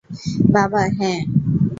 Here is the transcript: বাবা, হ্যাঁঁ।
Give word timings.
বাবা, 0.53 0.81
হ্যাঁঁ। 0.97 1.21